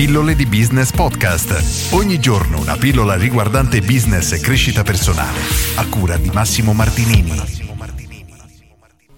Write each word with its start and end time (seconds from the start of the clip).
Pillole 0.00 0.34
di 0.34 0.46
Business 0.46 0.92
Podcast. 0.92 1.92
Ogni 1.92 2.18
giorno 2.18 2.58
una 2.58 2.78
pillola 2.78 3.16
riguardante 3.16 3.82
business 3.82 4.32
e 4.32 4.40
crescita 4.40 4.82
personale. 4.82 5.36
A 5.76 5.86
cura 5.90 6.16
di 6.16 6.30
Massimo 6.32 6.72
Martinini. 6.72 7.38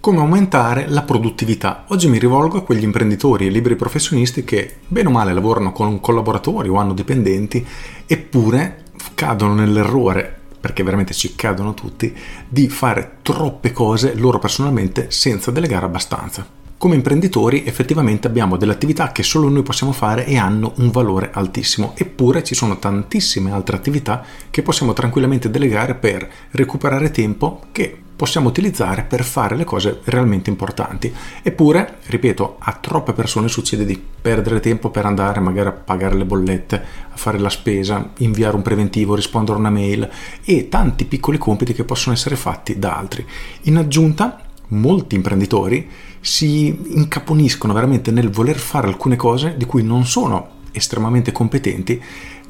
Come 0.01 0.19
aumentare 0.19 0.89
la 0.89 1.03
produttività? 1.03 1.85
Oggi 1.91 2.09
mi 2.09 2.19
rivolgo 2.19 2.59
a 2.59 2.63
quegli 2.65 2.83
imprenditori 2.83 3.47
e 3.47 3.51
liberi 3.51 3.77
professionisti 3.77 4.43
che, 4.43 4.79
bene 4.89 5.07
o 5.07 5.13
male, 5.13 5.33
lavorano 5.33 5.71
con 5.71 6.01
collaboratori 6.01 6.69
o 6.69 6.75
hanno 6.75 6.95
dipendenti, 6.95 7.65
eppure 8.05 8.83
cadono 9.15 9.55
nell'errore 9.55 10.37
perché 10.59 10.83
veramente 10.83 11.15
ci 11.15 11.37
cadono 11.37 11.75
tutti, 11.75 12.13
di 12.49 12.69
fare 12.69 13.19
troppe 13.23 13.71
cose 13.71 14.17
loro 14.17 14.41
personalmente 14.41 15.13
senza 15.13 15.53
delegare 15.53 15.87
abbastanza. 15.87 16.62
Come 16.83 16.97
imprenditori 16.97 17.63
effettivamente 17.65 18.27
abbiamo 18.27 18.57
delle 18.57 18.73
attività 18.73 19.13
che 19.13 19.23
solo 19.23 19.49
noi 19.49 19.63
possiamo 19.63 19.93
fare 19.93 20.27
e 20.27 20.37
hanno 20.37 20.73
un 20.79 20.91
valore 20.91 21.31
altissimo, 21.33 21.93
eppure 21.95 22.43
ci 22.43 22.57
sono 22.57 22.81
tantissime 22.81 23.53
altre 23.53 23.77
attività 23.77 24.25
che 24.51 24.63
possiamo 24.63 24.93
tranquillamente 24.93 25.49
delegare 25.49 25.95
per 25.95 26.29
recuperare 26.51 27.13
tempo 27.13 27.67
che 27.71 27.97
possiamo 28.17 28.49
utilizzare 28.49 29.05
per 29.05 29.23
fare 29.23 29.55
le 29.55 29.63
cose 29.63 30.01
realmente 30.07 30.51
importanti. 30.51 31.15
Eppure, 31.41 31.99
ripeto, 32.05 32.57
a 32.59 32.73
troppe 32.81 33.13
persone 33.13 33.47
succede 33.47 33.85
di 33.85 34.03
perdere 34.21 34.59
tempo 34.59 34.91
per 34.91 35.07
andare 35.07 35.39
magari 35.39 35.69
a 35.69 35.73
pagare 35.73 36.17
le 36.17 36.25
bollette, 36.25 36.85
a 37.13 37.17
fare 37.17 37.39
la 37.39 37.49
spesa, 37.49 38.11
inviare 38.19 38.57
un 38.57 38.63
preventivo, 38.63 39.15
rispondere 39.15 39.57
a 39.57 39.61
una 39.61 39.71
mail 39.71 40.11
e 40.45 40.69
tanti 40.69 41.05
piccoli 41.05 41.39
compiti 41.39 41.75
che 41.75 41.85
possono 41.85 42.13
essere 42.13 42.35
fatti 42.35 42.77
da 42.77 42.97
altri. 42.97 43.25
In 43.63 43.77
aggiunta, 43.77 44.51
molti 44.73 45.15
imprenditori 45.15 45.89
si 46.21 46.95
incaponiscono 46.97 47.73
veramente 47.73 48.11
nel 48.11 48.31
voler 48.31 48.59
fare 48.59 48.87
alcune 48.87 49.17
cose 49.17 49.55
di 49.57 49.65
cui 49.65 49.83
non 49.83 50.05
sono 50.05 50.61
estremamente 50.73 51.33
competenti 51.33 52.03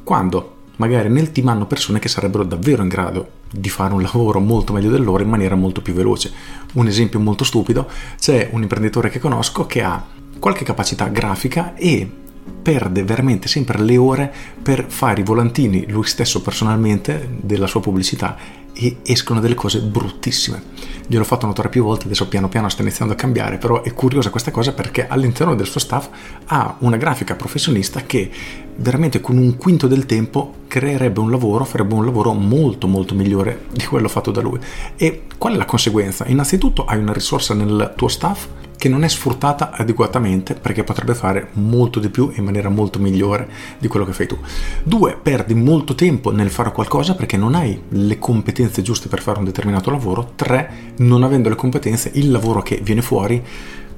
quando 0.03 0.57
magari 0.77 1.09
nel 1.09 1.31
team 1.31 1.49
hanno 1.49 1.65
persone 1.65 1.99
che 1.99 2.07
sarebbero 2.07 2.43
davvero 2.43 2.81
in 2.81 2.87
grado 2.87 3.41
di 3.51 3.69
fare 3.69 3.93
un 3.93 4.01
lavoro 4.01 4.39
molto 4.39 4.73
meglio 4.73 4.89
del 4.89 5.03
loro 5.03 5.21
in 5.21 5.29
maniera 5.29 5.55
molto 5.55 5.81
più 5.81 5.93
veloce. 5.93 6.31
Un 6.73 6.87
esempio 6.87 7.19
molto 7.19 7.43
stupido, 7.43 7.87
c'è 8.19 8.49
un 8.51 8.63
imprenditore 8.63 9.09
che 9.09 9.19
conosco 9.19 9.65
che 9.65 9.83
ha 9.83 10.03
qualche 10.39 10.65
capacità 10.65 11.07
grafica 11.07 11.75
e 11.75 12.09
perde 12.63 13.03
veramente 13.03 13.47
sempre 13.47 13.79
le 13.79 13.97
ore 13.97 14.33
per 14.61 14.85
fare 14.87 15.21
i 15.21 15.23
volantini 15.23 15.89
lui 15.89 16.05
stesso 16.05 16.41
personalmente 16.41 17.29
della 17.41 17.67
sua 17.67 17.81
pubblicità 17.81 18.37
e 18.73 18.97
escono 19.03 19.39
delle 19.39 19.53
cose 19.53 19.79
bruttissime. 19.79 20.61
Gliel'ho 21.05 21.25
fatto 21.25 21.45
notare 21.45 21.69
più 21.69 21.83
volte, 21.83 22.05
adesso 22.05 22.27
piano 22.27 22.49
piano 22.49 22.69
sta 22.69 22.81
iniziando 22.81 23.13
a 23.13 23.17
cambiare, 23.17 23.57
però 23.57 23.83
è 23.83 23.93
curiosa 23.93 24.29
questa 24.29 24.51
cosa 24.51 24.73
perché 24.73 25.07
all'interno 25.07 25.53
del 25.53 25.67
suo 25.67 25.79
staff 25.79 26.07
ha 26.45 26.75
una 26.79 26.97
grafica 26.97 27.35
professionista 27.35 28.01
che 28.01 28.31
veramente 28.77 29.21
con 29.21 29.37
un 29.37 29.57
quinto 29.57 29.87
del 29.87 30.05
tempo 30.05 30.61
creerebbe 30.67 31.19
un 31.19 31.29
lavoro, 31.29 31.65
farebbe 31.65 31.93
un 31.93 32.05
lavoro 32.05 32.33
molto 32.33 32.87
molto 32.87 33.13
migliore 33.13 33.65
di 33.71 33.85
quello 33.85 34.07
fatto 34.07 34.31
da 34.31 34.41
lui. 34.41 34.59
E 34.95 35.23
qual 35.37 35.53
è 35.53 35.57
la 35.57 35.65
conseguenza? 35.65 36.25
Innanzitutto 36.27 36.85
hai 36.85 36.97
una 36.97 37.13
risorsa 37.13 37.53
nel 37.53 37.93
tuo 37.95 38.07
staff 38.07 38.47
che 38.83 38.89
non 38.89 39.05
è 39.05 39.07
sfruttata 39.07 39.71
adeguatamente 39.71 40.55
perché 40.55 40.83
potrebbe 40.83 41.15
fare 41.15 41.51
molto 41.53 42.01
di 42.01 42.09
più 42.09 42.33
in 42.35 42.43
maniera 42.43 42.67
molto 42.67 42.99
migliore 42.99 43.47
di 43.77 43.87
quello 43.87 44.03
che 44.03 44.11
fai 44.11 44.27
tu. 44.27 44.37
Due, 44.83 45.15
perdi 45.15 45.53
molto 45.53 45.95
tempo 45.95 46.33
nel 46.33 46.49
fare 46.49 46.73
qualcosa 46.73 47.15
perché 47.15 47.37
non 47.37 47.55
hai 47.55 47.81
le 47.87 48.19
competenze 48.19 48.81
giuste 48.81 49.07
per 49.07 49.21
fare 49.21 49.39
un 49.39 49.45
determinato 49.45 49.89
lavoro. 49.89 50.33
Tre, 50.35 50.95
non 50.97 51.23
avendo 51.23 51.47
le 51.47 51.55
competenze, 51.55 52.11
il 52.15 52.29
lavoro 52.29 52.61
che 52.61 52.81
viene 52.83 53.01
fuori 53.01 53.41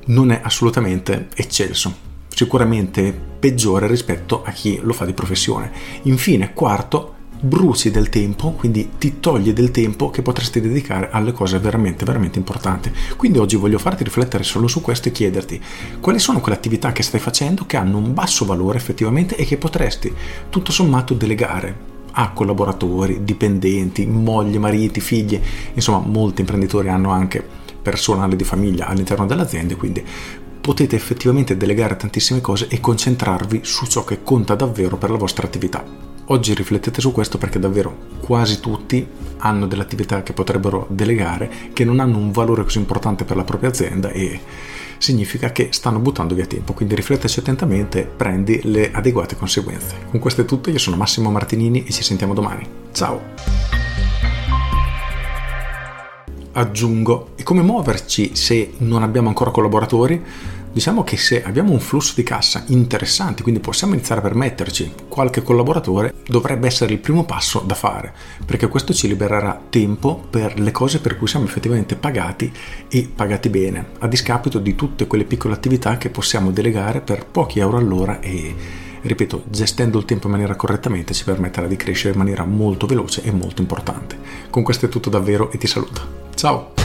non 0.06 0.32
è 0.32 0.40
assolutamente 0.44 1.30
eccelso 1.34 2.14
sicuramente 2.28 3.18
peggiore 3.40 3.88
rispetto 3.88 4.44
a 4.44 4.52
chi 4.52 4.80
lo 4.84 4.94
fa 4.94 5.06
di 5.06 5.14
professione. 5.14 5.72
Infine, 6.04 6.54
quarto, 6.54 7.14
bruci 7.40 7.92
del 7.92 8.10
tempo, 8.10 8.52
quindi 8.52 8.92
ti 8.98 9.20
togli 9.20 9.54
del 9.54 9.72
tempo 9.72 10.10
che 10.10 10.22
potresti 10.22 10.62
dedicare 10.62 11.10
alle 11.12 11.32
cose 11.32 11.60
veramente, 11.60 12.06
veramente 12.06 12.40
importanti. 12.40 12.92
Quindi 13.16 13.38
oggi 13.38 13.56
voglio 13.56 13.80
farti 13.80 14.04
riflettere 14.04 14.44
solo 14.44 14.68
su 14.68 14.82
questo 14.82 15.10
e 15.10 15.12
chiederti 15.12 15.62
quali 16.00 16.20
sono 16.20 16.40
quelle 16.40 16.58
attività 16.58 16.92
che 16.92 17.04
stai 17.04 17.20
facendo 17.20 17.66
che 17.66 17.78
hanno 17.78 17.98
un 17.98 18.14
basso 18.14 18.46
valore 18.46 18.78
effettivamente 18.78 19.36
e 19.36 19.46
che 19.46 19.58
potresti 19.58 20.14
tutto 20.50 20.72
sommato 20.72 21.14
delegare 21.14 21.94
a 22.18 22.32
collaboratori, 22.32 23.24
dipendenti, 23.24 24.06
mogli, 24.06 24.58
mariti, 24.58 25.02
figli, 25.02 25.40
insomma 25.74 26.00
molti 26.00 26.42
imprenditori 26.42 26.88
hanno 26.88 27.12
anche 27.12 27.46
personale 27.82 28.36
di 28.36 28.44
famiglia 28.44 28.88
all'interno 28.88 29.26
delle 29.26 29.42
aziende, 29.42 29.76
quindi 29.76 30.04
potete 30.62 30.96
effettivamente 30.96 31.58
delegare 31.58 31.98
tantissime 31.98 32.42
cose 32.42 32.68
e 32.70 32.80
concentrarvi 32.80 33.60
su 33.64 33.86
ciò 33.86 34.04
che 34.04 34.24
conta 34.24 34.56
davvero 34.56 34.98
per 34.98 35.12
la 35.12 35.18
vostra 35.18 35.46
attività. 35.46 36.15
Oggi 36.28 36.56
riflettete 36.56 37.02
su 37.02 37.12
questo 37.12 37.38
perché 37.38 37.60
davvero 37.60 37.96
quasi 38.20 38.60
tutti 38.60 39.08
hanno 39.38 39.68
delle 39.68 39.84
attività 39.84 40.24
che 40.24 40.34
potrebbero 40.34 40.88
delegare 40.90 41.52
che 41.72 41.86
non 41.86 42.00
hanno 42.00 42.18
un 42.18 42.32
valore 42.32 42.64
così 42.64 42.80
importante 42.80 43.26
per 43.26 43.38
la 43.38 43.44
propria 43.44 43.70
azienda 43.70 44.10
e 44.10 44.40
significa 44.98 45.52
che 45.52 45.68
stanno 45.72 46.00
buttando 46.00 46.34
via 46.34 46.48
tempo. 46.48 46.74
Quindi 46.74 46.96
rifletteci 46.96 47.42
attentamente 47.42 48.04
prendi 48.06 48.60
le 48.64 48.92
adeguate 48.92 49.36
conseguenze. 49.36 49.98
Con 50.10 50.20
questo 50.20 50.42
è 50.42 50.46
tutto, 50.46 50.72
io 50.72 50.80
sono 50.80 50.96
Massimo 50.96 51.30
Martinini 51.30 51.86
e 51.86 51.92
ci 51.92 52.02
sentiamo 52.02 52.34
domani. 52.34 52.68
Ciao! 52.92 53.22
Aggiungo, 56.54 57.34
e 57.36 57.44
come 57.44 57.62
muoverci 57.62 58.36
se 58.36 58.74
non 58.78 59.04
abbiamo 59.04 59.28
ancora 59.28 59.52
collaboratori? 59.52 60.24
Diciamo 60.76 61.06
che 61.06 61.16
se 61.16 61.42
abbiamo 61.42 61.72
un 61.72 61.80
flusso 61.80 62.12
di 62.18 62.24
cassa 62.24 62.66
interessante, 62.68 63.44
quindi 63.44 63.62
possiamo 63.62 63.94
iniziare 63.94 64.20
a 64.20 64.24
permetterci 64.26 64.92
qualche 65.08 65.42
collaboratore, 65.42 66.16
dovrebbe 66.28 66.68
essere 66.68 66.92
il 66.92 67.00
primo 67.00 67.24
passo 67.24 67.64
da 67.66 67.76
fare, 67.76 68.14
perché 68.46 68.68
questo 68.68 68.94
ci 68.94 69.08
libererà 69.08 69.58
tempo 69.70 70.28
per 70.30 70.60
le 70.60 70.72
cose 70.72 71.00
per 71.00 71.18
cui 71.18 71.28
siamo 71.28 71.46
effettivamente 71.46 71.96
pagati 71.96 72.52
e 72.90 73.10
pagati 73.16 73.48
bene, 73.48 73.92
a 74.00 74.08
discapito 74.10 74.60
di 74.60 74.76
tutte 74.76 75.08
quelle 75.08 75.24
piccole 75.24 75.54
attività 75.54 75.96
che 75.96 76.10
possiamo 76.10 76.52
delegare 76.52 77.00
per 77.00 77.26
pochi 77.26 77.60
euro 77.60 77.78
all'ora 77.78 78.20
e 78.20 78.54
ripeto, 79.00 79.46
gestendo 79.48 79.98
il 79.98 80.04
tempo 80.04 80.26
in 80.26 80.34
maniera 80.34 80.58
correttamente 80.58 81.14
ci 81.14 81.24
permetterà 81.24 81.68
di 81.68 81.78
crescere 81.78 82.12
in 82.12 82.20
maniera 82.20 82.44
molto 82.44 82.86
veloce 82.86 83.24
e 83.24 83.32
molto 83.32 83.62
importante. 83.62 84.18
Con 84.50 84.64
questo 84.64 84.88
è 84.88 84.90
tutto 84.90 85.10
davvero 85.10 85.50
e 85.54 85.58
ti 85.58 85.68
saluto. 85.68 86.24
Ciao! 86.36 86.85